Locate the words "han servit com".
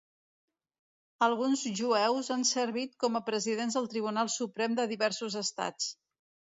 2.37-3.21